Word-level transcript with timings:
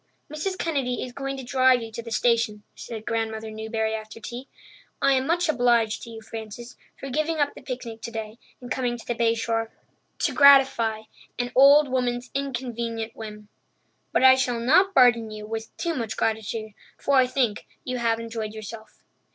"Mrs. 0.33 0.57
Kennedy 0.57 1.03
is 1.03 1.13
going 1.13 1.37
to 1.37 1.43
drive 1.43 1.83
you 1.83 1.91
to 1.91 2.01
the 2.01 2.09
station," 2.09 2.63
said 2.73 3.05
Grandmother 3.05 3.51
Newbury 3.51 3.93
after 3.93 4.19
tea. 4.19 4.47
"I 4.99 5.13
am 5.13 5.27
much 5.27 5.47
obliged 5.47 6.01
to 6.01 6.09
you, 6.09 6.23
Frances, 6.23 6.75
for 6.99 7.11
giving 7.11 7.37
up 7.37 7.53
the 7.53 7.61
picnic 7.61 8.01
today 8.01 8.39
and 8.59 8.71
coming 8.71 8.97
to 8.97 9.05
the 9.05 9.13
Bay 9.13 9.35
Shore 9.35 9.69
to 10.17 10.33
gratify 10.33 11.03
an 11.37 11.51
old 11.53 11.87
woman's 11.87 12.31
inconvenient 12.33 13.15
whim. 13.15 13.49
But 14.11 14.23
I 14.23 14.33
shall 14.33 14.59
not 14.59 14.95
burden 14.95 15.29
you 15.29 15.45
with 15.45 15.77
too 15.77 15.93
much 15.93 16.17
gratitude, 16.17 16.71
for 16.97 17.13
I 17.17 17.27
think 17.27 17.67
you 17.83 17.99
have 17.99 18.19
enjoyed 18.19 18.55
yourself." 18.55 19.03